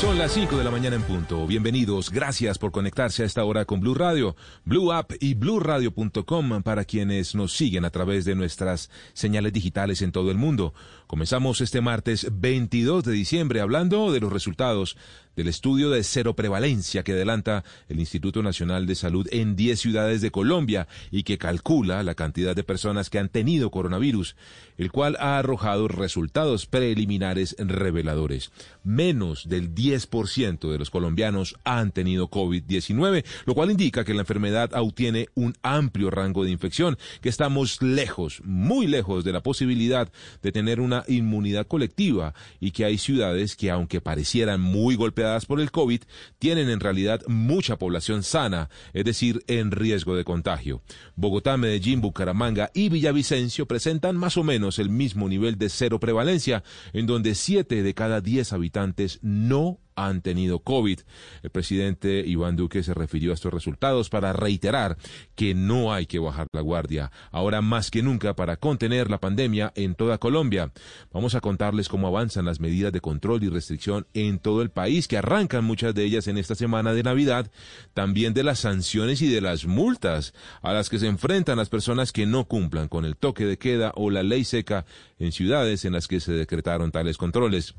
[0.00, 1.46] Son las 5 de la mañana en punto.
[1.46, 2.10] Bienvenidos.
[2.10, 7.34] Gracias por conectarse a esta hora con Blue Radio, Blue App y BlueRadio.com para quienes
[7.34, 10.72] nos siguen a través de nuestras señales digitales en todo el mundo.
[11.06, 14.96] Comenzamos este martes 22 de diciembre hablando de los resultados
[15.36, 20.20] del estudio de cero prevalencia que adelanta el Instituto Nacional de Salud en 10 ciudades
[20.20, 24.36] de Colombia y que calcula la cantidad de personas que han tenido coronavirus,
[24.76, 28.50] el cual ha arrojado resultados preliminares reveladores.
[28.82, 34.70] Menos del 10% de los colombianos han tenido COVID-19, lo cual indica que la enfermedad
[34.72, 40.10] aún tiene un amplio rango de infección, que estamos lejos, muy lejos de la posibilidad
[40.42, 45.60] de tener una inmunidad colectiva y que hay ciudades que aunque parecieran muy golpeadas por
[45.60, 46.02] el COVID
[46.38, 50.82] tienen en realidad mucha población sana, es decir, en riesgo de contagio.
[51.16, 56.62] Bogotá, Medellín, Bucaramanga y Villavicencio presentan más o menos el mismo nivel de cero prevalencia,
[56.92, 61.00] en donde siete de cada diez habitantes no han tenido COVID.
[61.42, 64.96] El presidente Iván Duque se refirió a estos resultados para reiterar
[65.34, 69.72] que no hay que bajar la guardia, ahora más que nunca para contener la pandemia
[69.74, 70.72] en toda Colombia.
[71.12, 75.08] Vamos a contarles cómo avanzan las medidas de control y restricción en todo el país,
[75.08, 77.50] que arrancan muchas de ellas en esta semana de Navidad,
[77.94, 82.12] también de las sanciones y de las multas a las que se enfrentan las personas
[82.12, 84.84] que no cumplan con el toque de queda o la ley seca
[85.18, 87.74] en ciudades en las que se decretaron tales controles.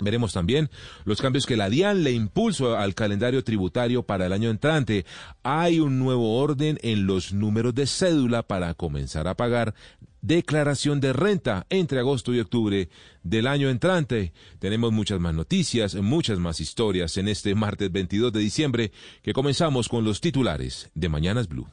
[0.00, 0.70] Veremos también
[1.04, 5.04] los cambios que la DIAN le impulsó al calendario tributario para el año entrante.
[5.42, 9.74] Hay un nuevo orden en los números de cédula para comenzar a pagar
[10.20, 12.88] declaración de renta entre agosto y octubre
[13.22, 14.32] del año entrante.
[14.58, 19.88] Tenemos muchas más noticias, muchas más historias en este martes 22 de diciembre que comenzamos
[19.88, 21.66] con los titulares de Mañanas Blue.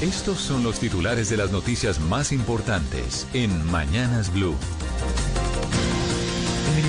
[0.00, 4.56] Estos son los titulares de las noticias más importantes en Mañanas Blue.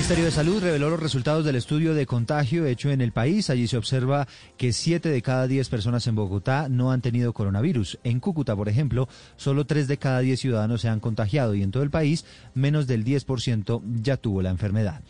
[0.04, 3.48] El Ministerio de Salud reveló los resultados del estudio de contagio hecho en el país.
[3.48, 4.28] Allí se observa
[4.58, 7.98] que 7 de cada 10 personas en Bogotá no han tenido coronavirus.
[8.04, 11.70] En Cúcuta, por ejemplo, solo 3 de cada 10 ciudadanos se han contagiado y en
[11.70, 15.00] todo el país menos del 10% ya tuvo la enfermedad.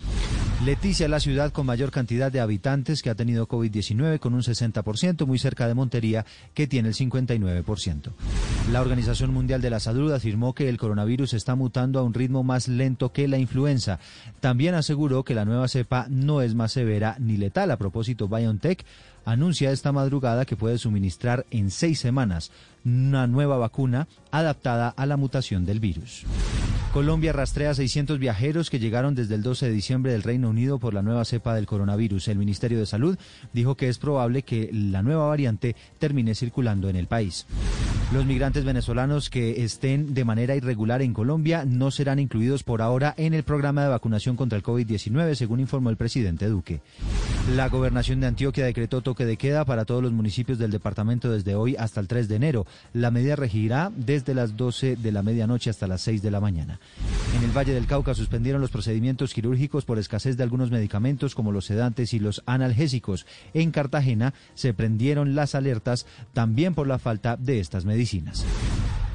[0.63, 4.41] Leticia es la ciudad con mayor cantidad de habitantes que ha tenido COVID-19 con un
[4.41, 8.13] 60%, muy cerca de Montería, que tiene el 59%.
[8.73, 12.45] La Organización Mundial de la Salud afirmó que el coronavirus está mutando a un ritmo
[12.45, 13.99] más lento que la influenza.
[14.41, 17.71] También aseguró que la nueva cepa no es más severa ni letal.
[17.71, 18.87] A propósito, BioNTech
[19.27, 22.53] anuncia esta madrugada que puede suministrar en seis semanas
[22.87, 26.25] una nueva vacuna adaptada a la mutación del virus.
[26.95, 30.79] Colombia rastrea a 600 viajeros que llegaron desde el 12 de diciembre del Reino Unido
[30.79, 32.29] por la nueva cepa del coronavirus.
[32.29, 33.19] El Ministerio de Salud
[33.53, 37.47] dijo que es probable que la nueva variante termine circulando en el país.
[38.15, 43.13] Los migrantes venezolanos que estén de manera irregular en Colombia no serán incluidos por ahora
[43.17, 46.81] en el programa de vacunación contra el COVID-19, según informó el presidente Duque.
[47.57, 51.57] La gobernación de Antioquia decretó toque de queda para todos los municipios del departamento desde
[51.57, 52.67] hoy hasta el 3 de enero.
[52.93, 56.79] La medida regirá desde las 12 de la medianoche hasta las 6 de la mañana.
[57.37, 61.53] En el Valle del Cauca suspendieron los procedimientos quirúrgicos por escasez de algunos medicamentos como
[61.53, 63.27] los sedantes y los analgésicos.
[63.55, 68.45] En Cartagena se prendieron las alertas también por la falta de estas medicinas.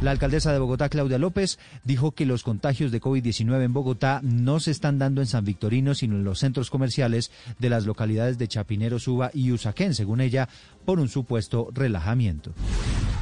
[0.02, 4.62] La alcaldesa de Bogotá, Claudia López, dijo que los contagios de COVID-19 en Bogotá no
[4.62, 8.48] se están dando en San Victorino, sino en los centros comerciales de las localidades de
[8.48, 10.48] Chapinero, Suba y Usaquén, según ella,
[10.86, 12.54] por un supuesto relajamiento.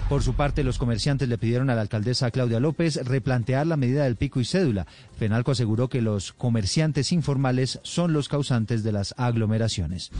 [0.10, 4.06] Por su parte, los comerciantes le pidieron a la alcaldesa Claudia López replantear la medida
[4.06, 4.88] del pico y cédula.
[5.18, 10.12] Fenalco aseguró que los comerciantes informales son los causantes de las aglomeraciones.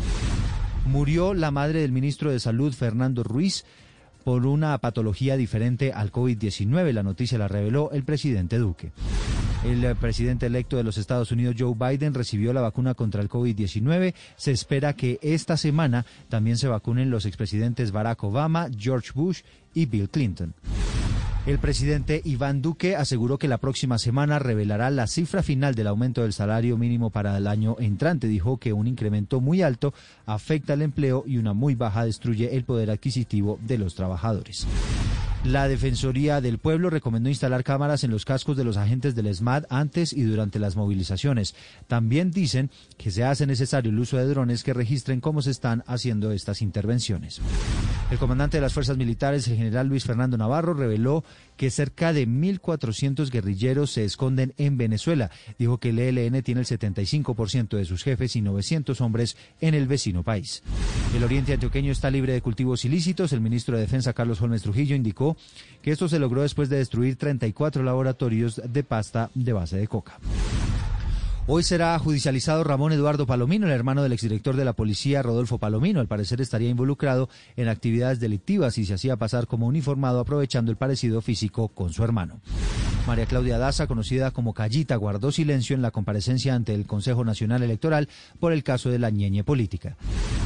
[0.86, 3.64] Murió la madre del ministro de Salud, Fernando Ruiz
[4.26, 6.92] por una patología diferente al COVID-19.
[6.92, 8.92] La noticia la reveló el presidente Duque.
[9.68, 14.14] El presidente electo de los Estados Unidos, Joe Biden, recibió la vacuna contra el COVID-19.
[14.38, 19.42] Se espera que esta semana también se vacunen los expresidentes Barack Obama, George Bush
[19.74, 20.54] y Bill Clinton.
[21.46, 26.22] El presidente Iván Duque aseguró que la próxima semana revelará la cifra final del aumento
[26.22, 28.28] del salario mínimo para el año entrante.
[28.28, 29.94] Dijo que un incremento muy alto
[30.26, 34.66] afecta al empleo y una muy baja destruye el poder adquisitivo de los trabajadores.
[35.44, 39.66] La Defensoría del Pueblo recomendó instalar cámaras en los cascos de los agentes del SMAT
[39.70, 41.56] antes y durante las movilizaciones.
[41.88, 45.84] También dicen que se hace necesario el uso de drones que registren cómo se están
[45.88, 47.40] haciendo estas intervenciones.
[48.12, 51.24] El comandante de las fuerzas militares, el general Luis Fernando Navarro, reveló
[51.56, 55.30] que cerca de 1.400 guerrilleros se esconden en Venezuela.
[55.60, 59.88] Dijo que el ELN tiene el 75% de sus jefes y 900 hombres en el
[59.88, 60.64] vecino país.
[61.16, 63.34] El oriente antioqueño está libre de cultivos ilícitos.
[63.34, 65.38] El ministro de Defensa, Carlos Holmes Trujillo, indicó
[65.82, 70.20] que esto se logró después de destruir 34 laboratorios de pasta de base de coca.
[71.50, 76.02] Hoy será judicializado Ramón Eduardo Palomino, el hermano del exdirector de la policía Rodolfo Palomino.
[76.02, 80.78] Al parecer estaría involucrado en actividades delictivas y se hacía pasar como uniformado aprovechando el
[80.78, 82.42] parecido físico con su hermano.
[83.08, 87.64] María Claudia Daza, conocida como Callita, guardó silencio en la comparecencia ante el Consejo Nacional
[87.64, 89.96] Electoral por el caso de la ñeñe política.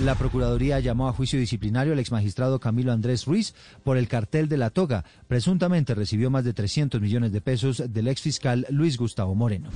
[0.06, 4.58] La Procuraduría llamó a juicio disciplinario al exmagistrado Camilo Andrés Ruiz por el cartel de
[4.58, 5.06] la toga.
[5.28, 9.72] Presuntamente recibió más de 300 millones de pesos del exfiscal Luis Gustavo Moreno.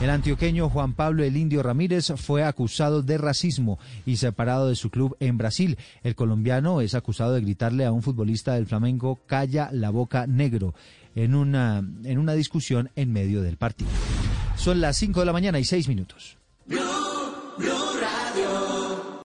[0.00, 4.90] El antioqueño Juan Pablo El Indio Ramírez fue acusado de racismo y separado de su
[4.90, 5.78] club en Brasil.
[6.04, 10.74] El colombiano es acusado de gritarle a un futbolista del Flamengo, calla la boca negro
[11.24, 13.90] en una, en una discusión en medio del partido.
[14.56, 16.39] Son las 5 de la mañana y 6 minutos.